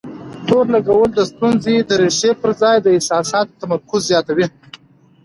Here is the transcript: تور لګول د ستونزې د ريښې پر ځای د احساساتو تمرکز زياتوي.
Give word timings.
تور 0.47 0.65
لګول 0.75 1.09
د 1.15 1.19
ستونزې 1.31 1.75
د 1.89 1.91
ريښې 2.01 2.31
پر 2.41 2.51
ځای 2.61 2.77
د 2.81 2.87
احساساتو 2.95 3.57
تمرکز 3.61 4.01
زياتوي. 4.09 4.45